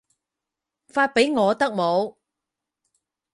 [0.87, 2.15] 發畀我得冇